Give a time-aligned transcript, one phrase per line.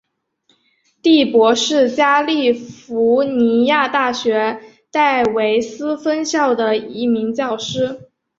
[1.03, 8.09] 第伯是加利福尼亚大学戴维斯分校的一名教师。